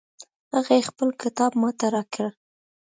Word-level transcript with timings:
هغې 0.55 0.79
خپل 0.89 1.09
کتاب 1.21 1.51
ما 1.61 1.69
ته 1.79 1.87
راکړ 1.95 2.29